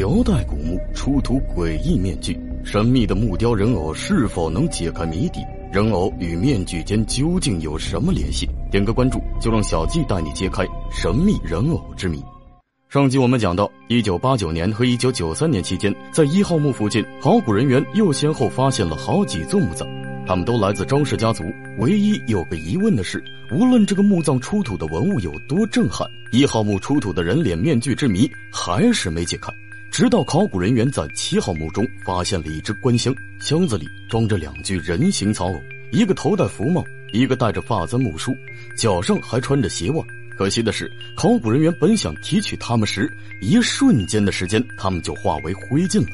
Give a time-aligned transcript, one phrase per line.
[0.00, 5.40] 辽代古墓出土诡异面具，神秘的木雕人偶是否能解开谜底？
[5.70, 8.48] 人偶与面具间究竟有什么联系？
[8.70, 12.18] 点个关注，就让小季带你揭开神秘人偶之谜。
[12.88, 19.86] 上集我们讲到，一九八九年和一九九三年期间，在一号墓附近，考古人员又先后发现了好几座墓葬，
[20.26, 21.44] 他们都来自张氏家族。
[21.78, 23.22] 唯一有个疑问的是，
[23.52, 29.52] 无论这个墓葬出土的文物有多震撼，一号墓出土的人脸面具之谜还是没解开。
[29.90, 38.32] 直到考古人员在七号墓中发现了一只棺箱，箱子里装着两具人形草偶，一个头戴福帽，一个戴着发簪木梳，
[38.76, 40.04] 脚上还穿着鞋袜。
[40.38, 43.12] 可惜的是，考古人员本想提取它们时，
[43.42, 46.06] 一瞬间的时间，它们就化为灰烬了。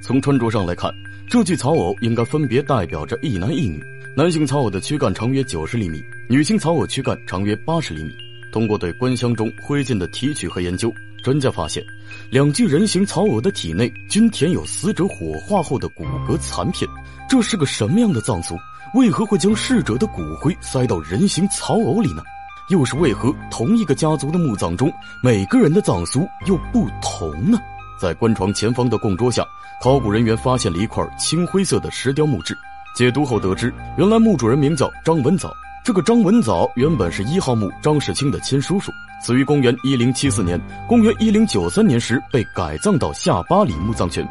[0.00, 0.90] 从穿着上来看，
[1.28, 3.82] 这具草偶应该分别代表着一男一女。
[4.16, 8.14] 男性草偶的躯干长约九十厘米，女性草偶躯干长约八十厘米。
[8.52, 10.94] 通过对棺箱中灰烬的提取和研究。
[11.22, 11.84] 专家发现，
[12.30, 16.88] 两具人形草偶的体内均填有死者火化后的骨骼残片。
[17.28, 18.56] 这是个什么样的葬俗？
[18.94, 22.22] 为何会将逝者的骨灰塞到人形草偶里呢？
[22.68, 24.92] 又是为何同一个家族的墓葬中，
[25.22, 27.58] 每个人的葬俗又不同呢？
[28.00, 29.44] 在棺床前方的供桌下，
[29.82, 32.56] 考古人员发现了一块青灰色的石雕木质。
[32.96, 35.52] 解读后得知，原来墓主人名叫张文藻。
[35.86, 38.90] 这个张文藻原本是一号墓张世清的亲叔叔。
[39.22, 44.26] 死于公元一零七四年，公元一零九三年时被改葬到下八里墓葬群。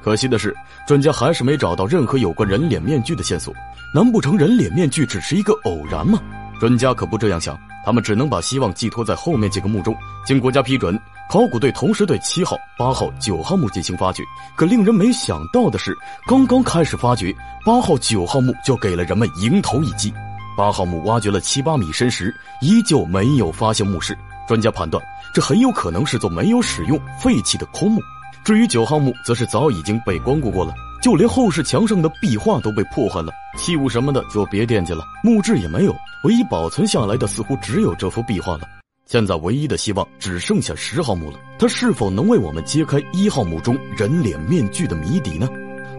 [0.00, 0.54] 可惜的是，
[0.86, 3.52] 专家还是没找到任何有关人脸面具的线索。
[3.92, 6.16] 难不成人脸面具只是一个偶然吗？
[6.60, 9.92] 专家可不这样想，他们只能把希望寄托在后面几个墓中。
[10.24, 10.96] 经国家批准，
[11.28, 14.22] 考古队同时对七号、八号、九号墓进行发掘。
[14.54, 15.92] 可令人没想到的是，
[16.28, 17.34] 刚刚开始发掘，
[17.66, 20.14] 八号、九号墓就给了人们迎头一击。
[20.60, 24.14] 八号墓挖掘了七八米深时，依旧没有发现墓室。
[24.46, 25.02] 专家判断，
[25.32, 27.98] 这很有可能是座没有使用、废弃的空墓。
[28.44, 38.68] 至于九号墓，则是早已经被光顾过了，就连后室墙上的壁画都被破坏了，器物什么的就别惦记了，木质也没有，唯一保存下来的似乎只有这幅壁画了。
[39.06, 45.48] 现在唯一的希望只剩下十号墓了，它是否能为我们揭开一号墓中人脸面具的谜底呢？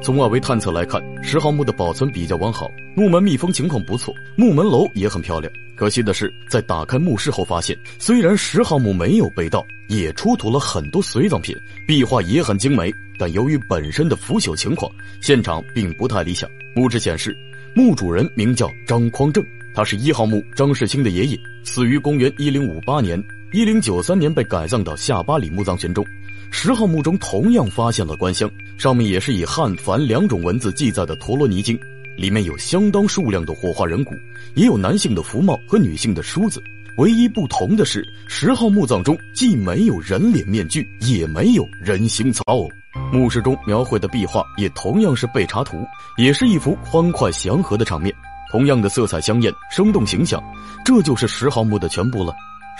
[0.01, 5.51] 从外围探测来看，十号墓的保存比较完好，木门密封情况不错，木门楼也很漂亮。
[5.75, 11.55] 可惜的是，在打开墓室后发现，虽然十号墓没有被盗，也出土了很多随葬品，
[11.87, 14.91] 壁画也很精美，但由于本身的腐朽情况，
[15.21, 16.49] 现场并不太理想。
[16.75, 17.37] 墓志显示，
[17.75, 19.43] 墓主人名叫张匡正，
[19.75, 23.23] 他是一号墓张世清的爷爷，死于公元一零五八年，
[23.53, 26.03] 一零九三年被改葬到下八里墓葬群中。
[26.49, 31.77] 十号墓中同样发现了棺箱，上面也是以汉梵两种文字记载的《陀罗尼经》，
[32.17, 34.15] 里面有相当数量的火化人骨，
[34.55, 36.61] 也有男性的服帽和女性的梳子。
[36.97, 42.69] 唯一不同的是，十号墓葬中既没有人脸面具，也没有人形草偶。
[43.13, 45.87] 墓室中描绘的壁画也同样是被查图，
[46.17, 48.13] 也是一幅欢快祥和的场面，
[48.51, 50.43] 同样的色彩香艳、生动形象。
[50.83, 52.33] 这就是十号墓的全部了。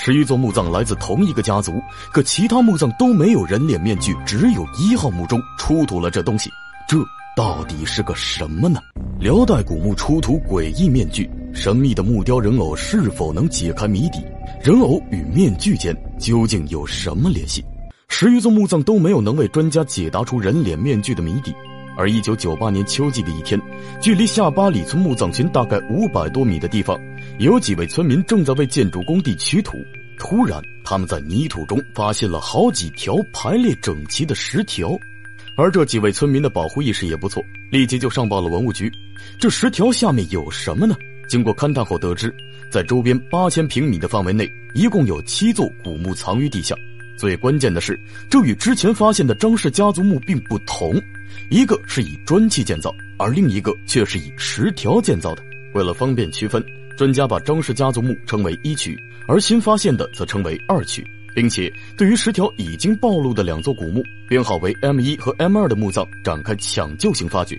[0.03, 1.79] 十余座墓葬来自同一个家族，
[2.12, 6.50] 可其他墓葬都没有人脸面具，只有一号墓中出土了这东西，
[6.88, 6.97] 这
[7.38, 8.81] 到底是个什么呢？
[9.19, 14.25] 辽代古墓出土诡异面具，神秘的木雕人偶是否能解开谜底？
[14.63, 17.63] 人偶与面具间究竟有什么联系？
[18.07, 21.53] 十余座墓葬都没有能为专家解答出人脸面具的谜底。
[22.01, 23.62] 而一九九八年秋季的一天，
[24.01, 27.00] 距离下八里村墓葬群大概五百多米的地方，
[27.38, 29.78] 有几位村民正在为建筑工地取土。
[30.17, 34.97] 突然，他们在泥土中发现了好几条排列整齐的石条，
[35.56, 38.91] 而这几位村民的保护意识也不错，立即就上报了文物局。
[39.38, 40.95] 这石条下面有什么呢？
[41.29, 42.35] 经过勘探后得知，
[42.72, 46.75] 在周边八千平米的范围内，一共有七座古墓藏于地下。
[47.21, 47.99] 最关键的是，
[48.31, 50.99] 这与之前发现的张氏家族墓并不同，
[51.51, 55.43] 一个是以砖砌建造，而另一个却是以石条建造的。
[55.75, 56.65] 为了方便区分，
[56.97, 61.05] 专家把张氏家族墓称为一区，而新发现的则称为二区，
[61.35, 67.55] 并且对于石条已经暴露的两座古墓，编号为 M 一和 M 二的墓葬展开抢救性发掘。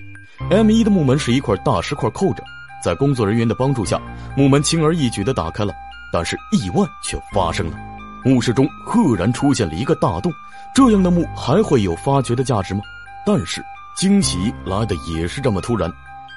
[0.51, 2.43] M 一的木门是一块大石块扣着，
[2.85, 4.03] 在工作人员的帮助下，
[4.37, 5.73] 木门轻而易举地打开了，
[6.13, 7.92] 但是意外却发生了。
[8.25, 10.33] 墓室中赫然出现了一个大洞，
[10.75, 12.81] 这样的墓还会有发掘的价值吗？
[13.27, 13.65] 但是
[13.97, 15.93] 惊喜来的也是这么突然，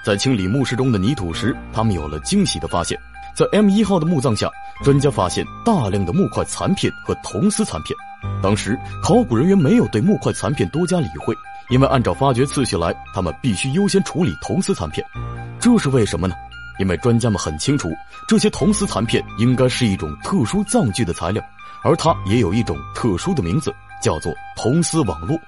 [0.05, 2.97] 在清理墓室中的泥土时，他们有了惊喜的发现。
[3.35, 4.49] 在 M 一号的墓葬下，
[4.83, 7.95] 专家发现大量的木块残片和铜丝残片。
[8.41, 11.35] 当时考古人员没有对木块残片多加理会，
[11.69, 15.05] 因为按照发掘次序来，他们必须优先处理铜丝残片。
[15.59, 16.35] 这是为什么呢？
[16.79, 17.89] 因为专家们很清楚，
[18.27, 21.43] 这些铜丝残片应该是一种特殊葬具的材料。
[21.85, 23.71] 而它也有一种特殊的名字，
[24.01, 25.39] 叫做铜丝网络。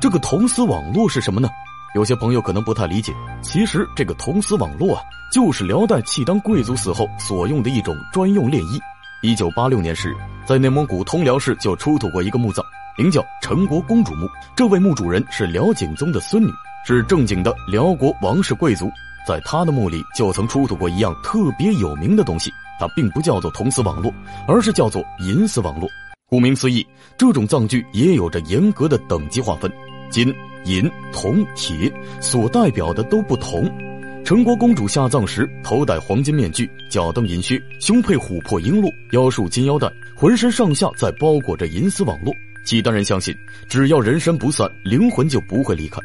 [0.00, 1.50] 这个铜丝网络是什么呢？
[1.94, 3.12] 有些朋友可能不太理解，
[3.42, 8.80] 其实这个铜丝网络啊，就是辽代契丹贵族死后所用的一种专用殓衣。
[9.22, 10.16] 一九八六年时，
[10.46, 12.64] 在内蒙古通辽市就出土过一个墓葬，
[12.96, 14.26] 名叫陈国公主墓。
[14.56, 16.50] 这位墓主人是辽景宗的孙女，
[16.86, 18.90] 是正经的辽国王室贵族。
[19.28, 22.50] 在他的墓里就曾出土过一样特别有名的东西，
[22.82, 24.12] 它并不叫做铜丝网络，
[24.48, 25.88] 而是叫做银丝网络。
[26.26, 26.84] 顾名思义，
[27.16, 29.70] 这种葬具也有着严格的等级划分，
[30.10, 30.34] 金、
[30.64, 33.70] 银、铜、铁所代表的都不同。
[34.24, 42.34] 陈国公主下葬时，头戴黄金面具，脚蹬银靴，胸佩琥珀璎珞，腰束金腰带，浑身上下在包裹着银丝网络。
[42.66, 43.32] 契丹人相信，
[43.68, 46.00] 只要人身不散，灵魂就不会离开。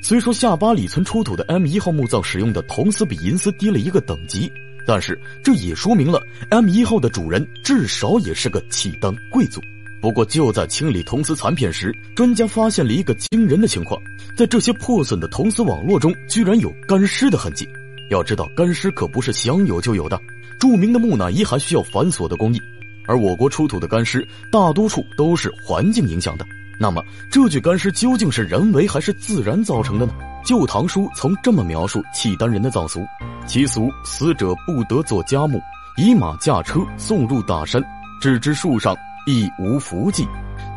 [0.00, 4.50] 虽说下巴里村出土的 M 一号墓葬使用的铜丝比银丝低了一个等级，
[4.86, 9.60] 但是这也说明了 M 一号的主人至少也是个契丹贵族。
[10.00, 14.00] 不过就在清理铜丝残片时，专家发现了一个惊人的情况：
[14.34, 17.68] 在这些破损的铜丝网络中，居然有干尸的痕迹。
[18.10, 20.18] 要知道，干尸可不是想有就有的，
[20.58, 22.60] 著名的木乃伊还需要繁琐的工艺，
[23.06, 26.46] 而我国出土的干尸大多数都是环境影响的。
[26.82, 30.12] 那么，这具干尸究竟是人为还是自然造成的呢？
[30.48, 33.06] 《旧唐书》曾这么描述契丹人的葬俗：
[33.46, 35.60] 其俗，死者不得做家墓，
[35.98, 37.84] 以马驾车送入大山，
[38.18, 38.96] 置之树上，
[39.26, 40.26] 亦无福迹。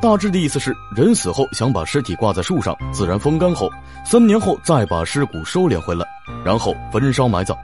[0.02, 3.70] 大致的意思是，人死后想把尸体挂在树上，自然风干后，
[4.04, 6.06] 三年后再把尸骨收敛回来，
[6.44, 7.58] 然后焚烧埋葬。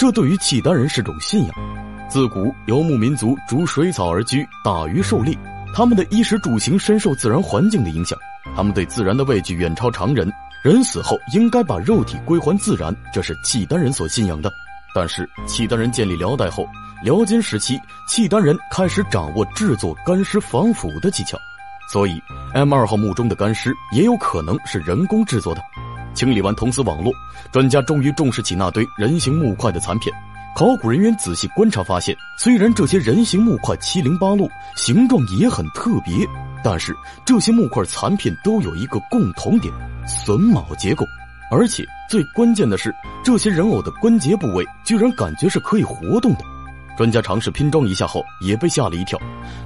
[0.00, 1.54] 这对于契丹人是种信仰。
[2.08, 5.36] 自古游牧民族逐水草而居，大鱼狩猎。
[5.74, 8.16] 他们的衣食住行深受自然环境的影响，
[8.54, 10.32] 他们对自然的畏惧远超常人。
[10.62, 14.50] 人死后应该把肉体归还自然，这是契丹人所信仰的。
[14.94, 16.64] 但是，契丹人建立辽代后，
[17.02, 17.76] 辽金时期，
[18.08, 21.36] 契丹人开始掌握制作干尸防腐的技巧，
[21.92, 22.22] 所以
[22.54, 25.60] M 二号墓中的干尸也有可能是人工制作的。
[26.14, 27.12] 清理完铜丝网络，
[27.50, 30.14] 专家终于重视起那堆人形木块的残片。
[30.54, 36.24] 考古人员仔细观察发现，虽然这些人形木块七零八落，形状也很特别，
[36.62, 39.74] 但是这些木块残片都有一个共同点：
[40.06, 41.04] 榫卯结构。
[41.50, 46.44] 而且最关键的是，这些人偶的关节部位居然感觉是可以活动的。
[46.96, 49.18] 专家尝试拼装一下后，也被吓了一跳，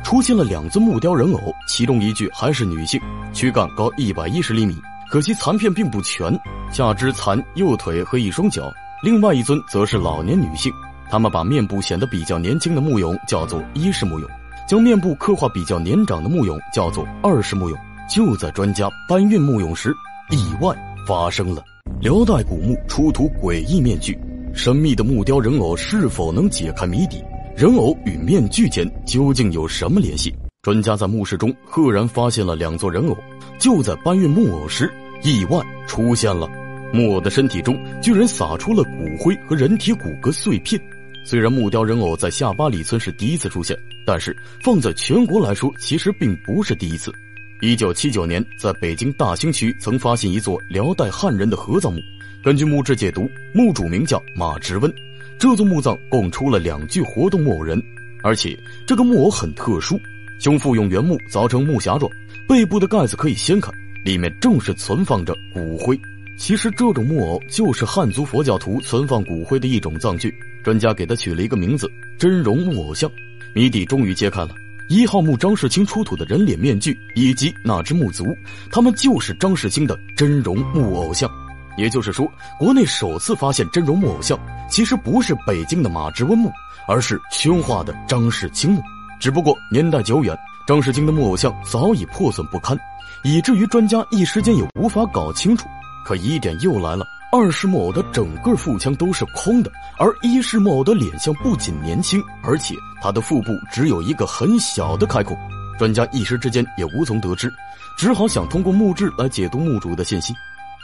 [0.03, 2.99] 出现了两尊木雕人偶，其中一具还是女性，
[3.35, 4.75] 躯干高一百一十厘米，
[5.11, 6.35] 可惜残片并不全，
[6.73, 8.73] 下肢残右腿和一双脚。
[9.01, 10.73] 另外一尊则是老年女性，
[11.09, 14.27] 他们把面部显得比较年轻的木俑叫做一世木俑，
[14.69, 17.77] 将面部刻画比较年长的木俑叫做二世木俑。
[18.13, 19.95] 就在专家搬运木俑时，
[20.31, 20.75] 意外
[21.07, 21.63] 发生了。
[22.01, 24.19] 辽代古墓出土诡异面具，
[24.53, 27.23] 神秘的木雕人偶是否能解开谜底？
[27.57, 30.35] 人偶与面具间究竟有什么联系？
[30.63, 33.17] 专家在墓室中赫然发现了两座人偶，
[33.61, 34.93] 就在搬运木偶时，
[35.23, 36.49] 意外出现了。
[36.93, 40.81] 木偶的身体中居然撒出了骨灰和人体骨骼碎片。
[41.25, 43.77] 虽然木雕人偶在下巴里村是第一次出现，
[44.07, 47.13] 但是放在全国来说，其实并不是第一次。
[47.61, 52.01] 一九七九年，在北京大兴区曾发现一座辽代汉人的合葬墓。
[52.43, 54.91] 根据墓志解读，墓主名叫马直温。
[55.39, 57.83] 这座墓葬共出了两具活动木偶人，
[58.23, 60.01] 而且这个木偶很特殊，
[60.39, 62.11] 胸腹用原木凿成木匣状，
[62.49, 63.71] 背部的盖子可以掀开，
[64.05, 65.99] 里面正是存放着骨灰。
[66.39, 73.11] 其实这种木偶就是汉族佛教徒存放骨灰的一种葬具，专家给他取了一个名字——真容木偶像。
[73.53, 74.51] 谜底终于揭开了：
[74.89, 78.25] 一号墓张世清出土的人脸面具以及那只木足，
[78.71, 81.29] 他们就是张世清的真容木偶像。
[81.77, 84.39] 也就是说，国内首次发现真容木偶像，
[84.71, 86.53] 其实不是北京的马直温墓，
[86.87, 88.81] 而是宣化的张世清墓。
[89.21, 90.37] 只不过年代久远，
[90.69, 92.79] 张世清的木偶像早已破损不堪，
[93.25, 95.69] 以至于专家一时间也无法搞清楚。
[96.05, 105.37] 可疑点又来了，二世木偶的整个腹腔都是空的，而一世木偶的脸相不仅年轻，而且他的腹部只有一个很小的开孔。
[105.79, 107.53] 专家一时之间也无从得知，
[107.97, 110.35] 只好想通过墓志来解读墓主的信息。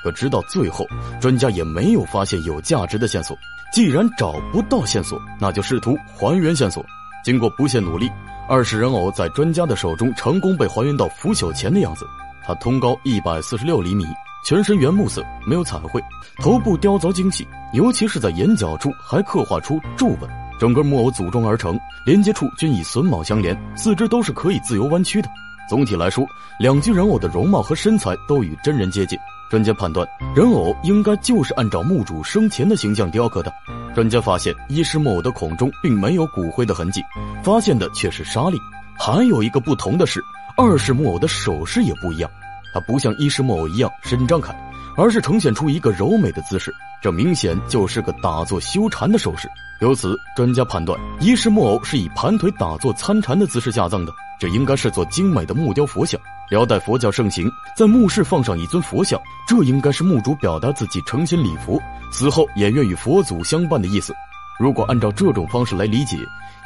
[0.03, 0.87] 可直到最后，
[1.19, 3.37] 专家也没有发现有价值的线索。
[3.73, 6.85] 既然找不到线索，那就试图还原线索。
[7.25, 8.09] 经过不懈努力，
[8.47, 12.05] 二世人偶在专家的手中成功被还原到腐朽前的样子。
[12.47, 14.05] 他通高一百四十六厘米。
[14.45, 15.99] 全身原木色，没有彩绘，
[16.37, 20.29] 头部雕凿精细，尤其是在眼角处还刻画出皱纹。
[20.61, 25.29] 整个木偶组装而成，连接处均以榫卯相连，四肢都是可以自由弯曲的。
[25.67, 26.27] 总体来说，
[26.61, 29.19] 两具人偶的容貌和身材都与真人接近。
[29.51, 33.51] 专家判断，人偶应该就是按照墓主生前的形象雕刻的。
[33.95, 37.01] 专家发现，一世木偶的孔中并没有骨灰的痕迹，
[37.43, 38.59] 发现的却是沙粒。
[38.99, 40.23] 还有一个不同的是，
[40.55, 42.31] 二世木偶的首饰也不一样。
[42.75, 44.53] 它不像衣食木偶一样伸张开，
[44.97, 49.49] 而是呈现出一个柔美的姿势，这明显就是个打坐修禅的手势。
[49.81, 56.21] 由此，专家判断衣食木偶是以盘腿打坐参禅的姿势下葬的，这应该是座精美的木雕佛像。
[56.51, 61.81] 辽代佛教盛行，在墓室放上一尊佛像，这应该是墓主表达自己诚心礼佛，
[62.13, 64.13] 死后也愿与佛祖相伴的意思。
[64.59, 66.17] 如果按照这种方式来理解，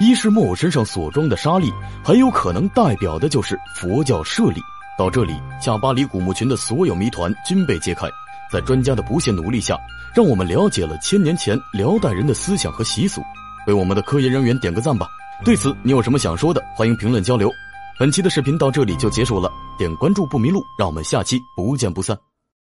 [0.01, 1.73] 衣食木偶身上所装的沙粒，
[2.03, 4.61] 很有可能代表的就是佛教舍利。
[4.99, 8.09] 到这里，下巴里古墓群的所有谜团均被揭开。
[8.51, 9.79] 在专家的不懈努力下，
[10.13, 13.23] 让我们了解了千年前辽代人的思想和习俗。
[13.69, 15.07] 为我们的科研人员点个赞吧！
[15.45, 16.61] 对此，你有什么想说的？
[16.75, 17.49] 欢迎评论交流。
[17.97, 22.19] 本期的视频到这里就结束了，点关注不迷路，让我们下期不见不散。